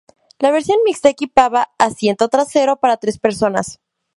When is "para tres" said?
2.77-3.19